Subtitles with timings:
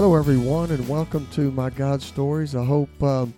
[0.00, 2.54] Hello, everyone, and welcome to my God stories.
[2.54, 3.34] I hope um,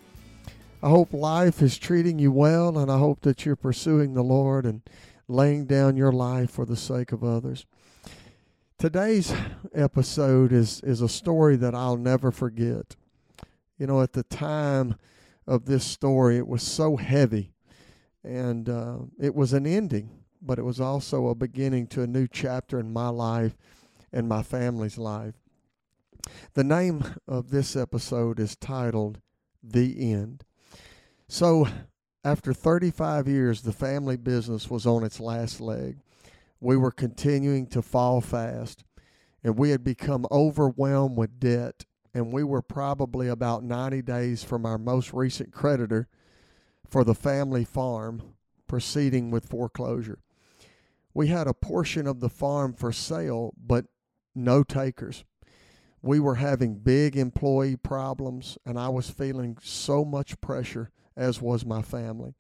[0.83, 4.67] I hope life is treating you well, and I hope that you're pursuing the Lord
[4.67, 4.83] and
[5.27, 7.65] laying down your life for the sake of others.
[8.77, 9.33] Today's
[9.75, 12.95] episode is is a story that I'll never forget.
[13.79, 14.97] You know, at the time
[15.47, 17.55] of this story, it was so heavy,
[18.23, 20.11] and uh, it was an ending,
[20.43, 23.57] but it was also a beginning to a new chapter in my life
[24.13, 25.40] and my family's life.
[26.55, 29.21] The name of this episode is titled
[29.63, 30.45] The End.
[31.29, 31.69] So,
[32.25, 35.99] after 35 years, the family business was on its last leg.
[36.61, 38.85] We were continuing to fall fast,
[39.43, 44.67] and we had become overwhelmed with debt, and we were probably about 90 days from
[44.67, 46.09] our most recent creditor
[46.87, 48.35] for the family farm
[48.67, 50.19] proceeding with foreclosure.
[51.15, 53.87] We had a portion of the farm for sale, but
[54.35, 55.25] no takers
[56.03, 61.65] we were having big employee problems, and I was feeling so much pressure, as was
[61.67, 62.35] my family.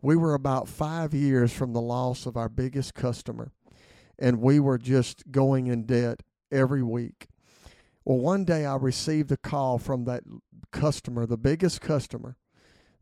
[0.00, 3.52] We were about five years from the loss of our biggest customer,
[4.18, 7.26] and we were just going in debt every week.
[8.04, 10.22] Well, one day I received a call from that
[10.70, 12.36] customer, the biggest customer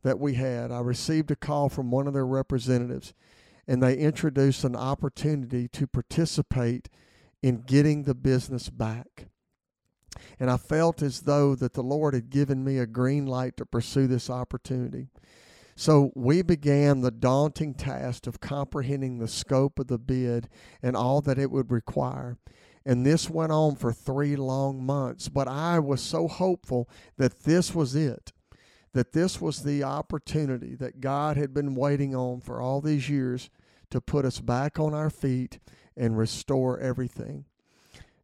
[0.02, 0.72] that we had.
[0.72, 3.14] I received a call from one of their representatives,
[3.68, 6.88] and they introduced an opportunity to participate
[7.42, 9.28] in getting the business back
[10.38, 13.66] and I felt as though that the Lord had given me a green light to
[13.66, 15.08] pursue this opportunity.
[15.76, 20.48] So we began the daunting task of comprehending the scope of the bid
[20.82, 22.38] and all that it would require.
[22.86, 25.28] And this went on for three long months.
[25.28, 28.32] But I was so hopeful that this was it,
[28.92, 33.50] that this was the opportunity that God had been waiting on for all these years
[33.90, 35.58] to put us back on our feet
[35.96, 37.46] and restore everything.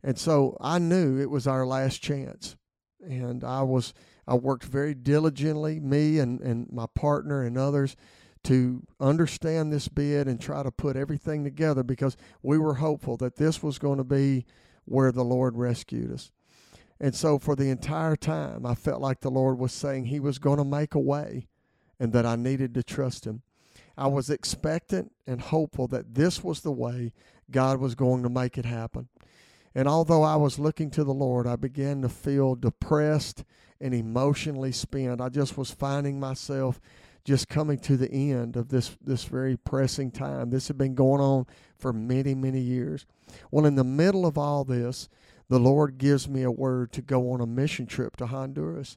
[0.03, 2.57] And so I knew it was our last chance.
[3.01, 3.95] And I was
[4.27, 7.97] I worked very diligently, me and, and my partner and others,
[8.45, 13.37] to understand this bid and try to put everything together because we were hopeful that
[13.37, 14.47] this was going to be
[14.85, 16.31] where the Lord rescued us.
[17.01, 20.39] And so for the entire time, I felt like the Lord was saying He was
[20.39, 21.49] going to make a way
[21.99, 23.43] and that I needed to trust Him.
[23.97, 27.13] I was expectant and hopeful that this was the way
[27.51, 29.09] God was going to make it happen.
[29.75, 33.45] And although I was looking to the Lord, I began to feel depressed
[33.81, 35.21] and emotionally spent.
[35.21, 36.81] I just was finding myself
[37.25, 40.51] just coming to the end of this this very pressing time.
[40.51, 41.47] This had been going on
[41.79, 43.07] for many, many years.
[43.51, 45.09] Well, in the middle of all this,
[45.49, 48.97] the Lord gives me a word to go on a mission trip to Honduras.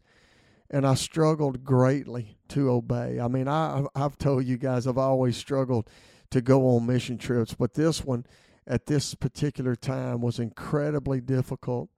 [0.70, 3.20] And I struggled greatly to obey.
[3.20, 5.88] I mean, I, I've told you guys I've always struggled
[6.32, 8.26] to go on mission trips, but this one,
[8.68, 11.90] at this particular time was incredibly difficult.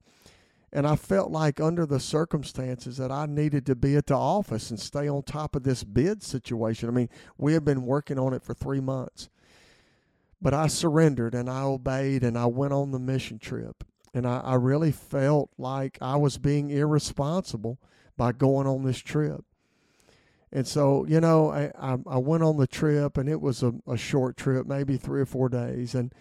[0.73, 4.69] And I felt like, under the circumstances, that I needed to be at the office
[4.69, 6.89] and stay on top of this bid situation.
[6.89, 9.29] I mean, we had been working on it for three months.
[10.41, 13.85] But I surrendered and I obeyed and I went on the mission trip.
[14.13, 17.79] And I, I really felt like I was being irresponsible
[18.17, 19.45] by going on this trip.
[20.51, 21.71] And so, you know, I,
[22.05, 25.25] I, went on the trip and it was a, a short trip, maybe three or
[25.25, 25.95] four days.
[25.95, 26.13] And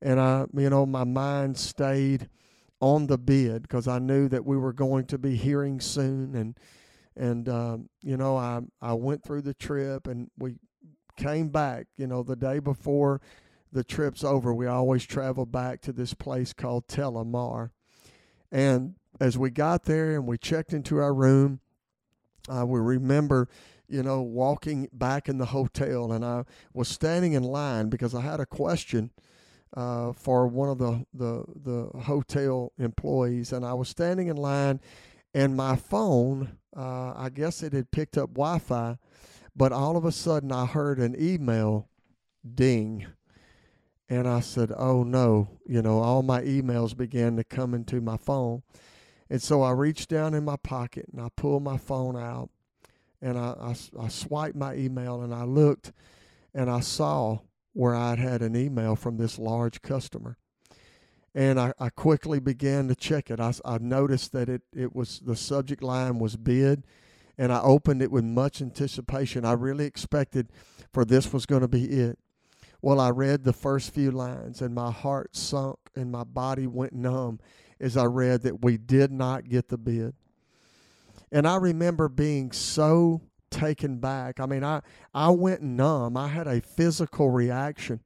[0.00, 2.28] and I, you know, my mind stayed
[2.80, 6.58] on the bid because I knew that we were going to be hearing soon, and
[7.16, 10.56] and uh, you know, I I went through the trip, and we
[11.16, 11.86] came back.
[11.96, 13.20] You know, the day before
[13.72, 17.72] the trip's over, we always travel back to this place called Tela Mar,
[18.52, 21.60] and as we got there and we checked into our room,
[22.48, 23.48] uh, we remember
[23.88, 26.44] you know, walking back in the hotel, and I
[26.74, 29.10] was standing in line because I had a question
[29.76, 34.80] uh, for one of the, the the hotel employees, and I was standing in line,
[35.34, 38.98] and my phone, uh, I guess it had picked up Wi-Fi,
[39.54, 41.88] but all of a sudden I heard an email
[42.54, 43.06] ding,
[44.08, 48.16] and I said, "Oh no!" You know, all my emails began to come into my
[48.16, 48.62] phone,
[49.28, 52.48] and so I reached down in my pocket and I pulled my phone out,
[53.20, 55.92] and I I, I swiped my email and I looked,
[56.54, 57.40] and I saw
[57.78, 60.36] where I'd had an email from this large customer.
[61.32, 63.38] And I, I quickly began to check it.
[63.38, 66.82] I, I noticed that it, it was the subject line was bid,
[67.38, 69.44] and I opened it with much anticipation.
[69.44, 70.48] I really expected
[70.92, 72.18] for this was going to be it.
[72.82, 76.94] Well, I read the first few lines, and my heart sunk and my body went
[76.94, 77.38] numb
[77.78, 80.14] as I read that we did not get the bid.
[81.30, 84.40] And I remember being so taken back.
[84.40, 84.80] I mean, I,
[85.14, 86.16] I went numb.
[86.16, 88.00] I had a physical reaction.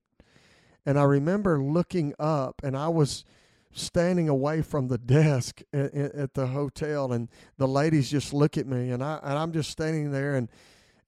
[0.84, 3.24] And I remember looking up and I was
[3.72, 8.66] standing away from the desk at, at, the hotel, and the ladies just look at
[8.66, 10.48] me, and I and I'm just standing there, and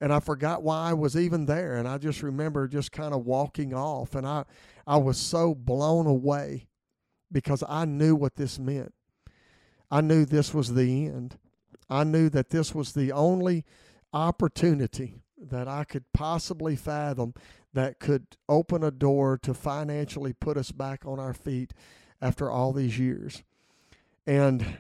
[0.01, 3.25] and I forgot why I was even there, and I just remember just kind of
[3.25, 4.45] walking off, and I
[4.87, 6.69] I was so blown away
[7.31, 8.95] because I knew what this meant.
[9.91, 11.39] I knew this was the end.
[11.91, 13.65] I knew that this was the only
[14.15, 17.35] opportunity that I could possibly fathom
[17.75, 21.75] that could open a door to financially put us back on our feet
[22.23, 23.43] after all these years.
[24.27, 24.79] And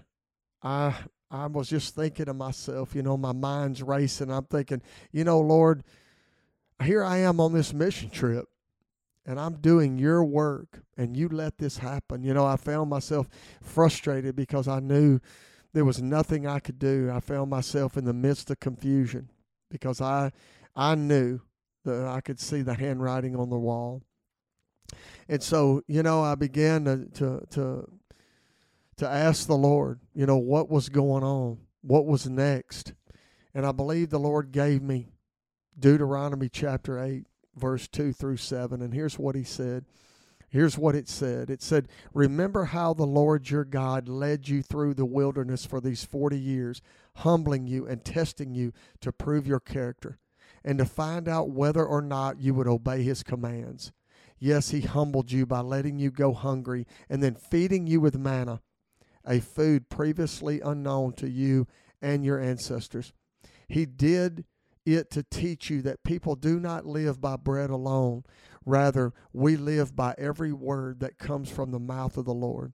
[0.63, 0.95] I
[1.31, 4.31] I was just thinking to myself, you know, my mind's racing.
[4.31, 5.83] I'm thinking, you know, Lord,
[6.83, 8.49] here I am on this mission trip
[9.27, 12.23] and I'm doing your work and you let this happen.
[12.23, 13.29] You know, I found myself
[13.61, 15.19] frustrated because I knew
[15.75, 17.11] there was nothing I could do.
[17.13, 19.29] I found myself in the midst of confusion
[19.71, 20.31] because I
[20.75, 21.41] I knew
[21.85, 24.03] that I could see the handwriting on the wall.
[25.29, 27.91] And so, you know, I began to to to,
[28.99, 32.95] to ask the Lord, you know, what was going on, what was next.
[33.53, 35.09] And I believe the Lord gave me
[35.79, 37.25] Deuteronomy chapter 8,
[37.57, 38.81] verse 2 through 7.
[38.81, 39.85] And here's what he said.
[40.55, 44.95] Here's what it said it said, Remember how the Lord your God led you through
[44.95, 46.81] the wilderness for these 40 years,
[47.17, 50.21] humbling you and testing you to prove your character
[50.65, 53.91] and to find out whether or not you would obey his commands.
[54.39, 58.61] Yes, he humbled you by letting you go hungry and then feeding you with manna,
[59.27, 61.67] a food previously unknown to you
[62.01, 63.13] and your ancestors.
[63.67, 64.45] He did
[64.87, 68.23] it to teach you that people do not live by bread alone
[68.65, 72.73] Rather, we live by every word that comes from the mouth of the Lord.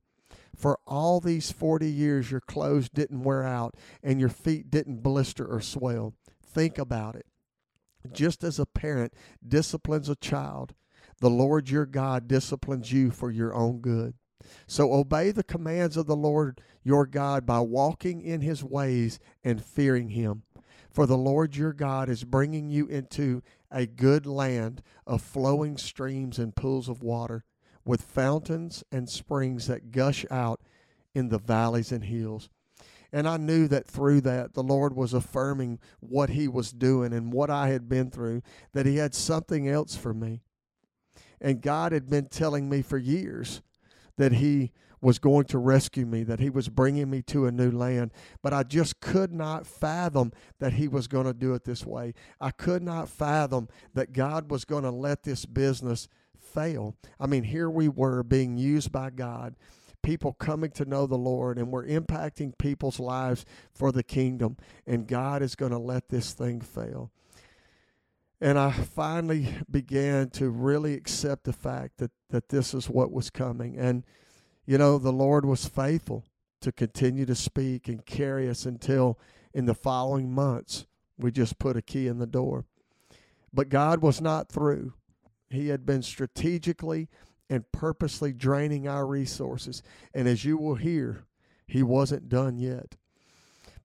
[0.56, 5.46] For all these 40 years, your clothes didn't wear out and your feet didn't blister
[5.46, 6.14] or swell.
[6.44, 7.26] Think about it.
[8.12, 9.12] Just as a parent
[9.46, 10.74] disciplines a child,
[11.20, 14.14] the Lord your God disciplines you for your own good.
[14.66, 19.62] So obey the commands of the Lord your God by walking in his ways and
[19.62, 20.44] fearing him.
[20.90, 26.38] For the Lord your God is bringing you into a good land of flowing streams
[26.38, 27.44] and pools of water,
[27.84, 30.60] with fountains and springs that gush out
[31.14, 32.48] in the valleys and hills.
[33.12, 37.32] And I knew that through that, the Lord was affirming what He was doing and
[37.32, 38.42] what I had been through,
[38.72, 40.42] that He had something else for me.
[41.40, 43.62] And God had been telling me for years
[44.20, 44.70] that He
[45.00, 48.12] was going to rescue me, that he was bringing me to a new land.
[48.42, 52.12] But I just could not fathom that he was going to do it this way.
[52.38, 56.06] I could not fathom that God was going to let this business
[56.38, 56.96] fail.
[57.18, 59.56] I mean, here we were being used by God
[60.02, 63.44] people coming to know the Lord and we're impacting people's lives
[63.74, 64.56] for the kingdom,
[64.86, 67.10] and God is going to let this thing fail.
[68.40, 73.28] And I finally began to really accept the fact that, that this is what was
[73.28, 73.76] coming.
[73.76, 74.04] And
[74.66, 76.24] you know, the Lord was faithful
[76.60, 79.18] to continue to speak and carry us until
[79.52, 80.86] in the following months
[81.18, 82.64] we just put a key in the door.
[83.52, 84.94] But God was not through.
[85.48, 87.08] He had been strategically
[87.48, 89.82] and purposely draining our resources.
[90.14, 91.24] And as you will hear,
[91.66, 92.96] he wasn't done yet.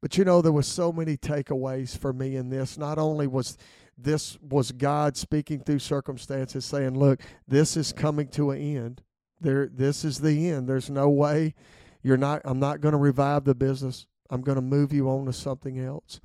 [0.02, 2.78] But you know, there was so many takeaways for me in this.
[2.78, 3.58] Not only was
[3.98, 9.02] this was God speaking through circumstances saying, look, this is coming to an end.
[9.40, 10.68] There this is the end.
[10.68, 11.54] There's no way.
[12.02, 14.06] You're not i'm not going to revive the business.
[14.30, 16.20] I'm going to move you on to something else.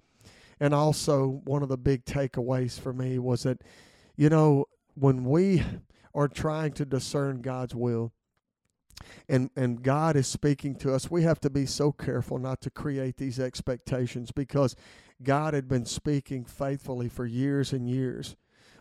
[0.58, 3.62] And also one of the big takeaways for me was that
[4.16, 5.62] you know when we
[6.14, 8.12] are trying to discern god's will
[9.28, 12.70] and and god is speaking to us we have to be so careful not to
[12.70, 14.76] create these expectations because
[15.22, 18.36] god had been speaking faithfully for years and years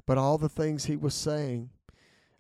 [0.06, 1.70] but all the things he was saying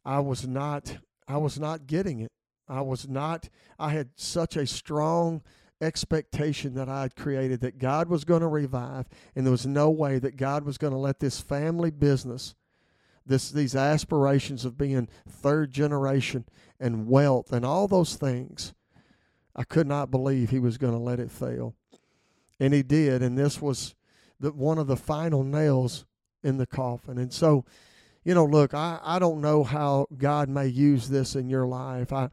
[0.05, 0.98] i was not
[1.29, 2.31] I was not getting it.
[2.67, 5.43] I was not, I had such a strong
[5.79, 9.89] expectation that I had created that God was going to revive, and there was no
[9.91, 12.55] way that God was going to let this family business,
[13.29, 16.45] this these aspirations of being third generation
[16.79, 18.74] and wealth and all those things,
[19.55, 21.75] I could not believe He was going to let it fail,
[22.59, 23.95] and He did, and this was
[24.39, 26.05] the one of the final nails
[26.43, 27.63] in the coffin, and so
[28.25, 32.12] you know, look, I, I don't know how God may use this in your life.
[32.12, 32.29] I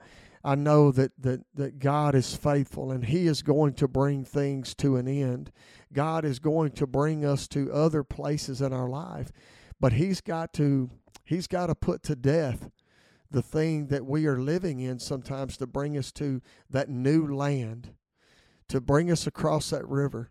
[0.47, 4.75] I know that, that that God is faithful and He is going to bring things
[4.77, 5.51] to an end.
[5.93, 9.33] God is going to bring us to other places in our life.
[9.81, 10.91] But He's got to
[11.25, 12.71] He's got to put to death
[13.31, 16.41] the thing that we are living in sometimes to bring us to
[16.71, 17.95] that new land,
[18.69, 20.31] to bring us across that river.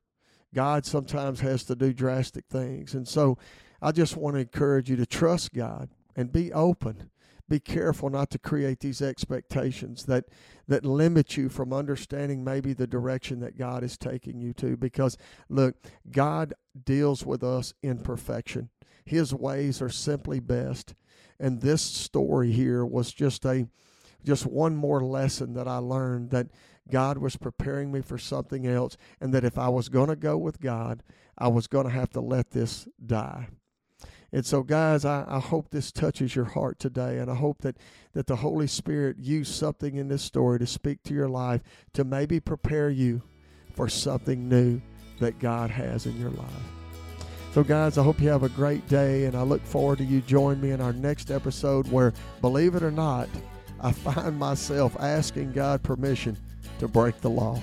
[0.53, 2.93] God sometimes has to do drastic things.
[2.93, 3.37] And so
[3.81, 7.09] I just want to encourage you to trust God and be open.
[7.47, 10.25] Be careful not to create these expectations that
[10.67, 14.75] that limit you from understanding maybe the direction that God is taking you to.
[14.75, 15.75] Because look
[16.11, 18.69] God deals with us in perfection.
[19.05, 20.95] His ways are simply best.
[21.39, 23.67] And this story here was just a
[24.23, 26.47] just one more lesson that I learned that
[26.89, 30.35] God was preparing me for something else and that if I was going to go
[30.37, 31.03] with God
[31.37, 33.49] I was going to have to let this die
[34.35, 37.77] and so, guys, I, I hope this touches your heart today, and I hope that,
[38.11, 41.61] that the Holy Spirit used something in this story to speak to your life
[41.93, 43.21] to maybe prepare you
[43.77, 44.81] for something new
[45.21, 46.49] that God has in your life.
[47.53, 50.19] So, guys, I hope you have a great day, and I look forward to you
[50.19, 52.11] join me in our next episode where,
[52.41, 53.29] believe it or not,
[53.79, 56.35] I find myself asking God permission
[56.79, 57.57] to break the law.